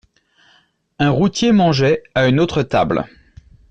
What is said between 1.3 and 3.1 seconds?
mangeait à une autre table.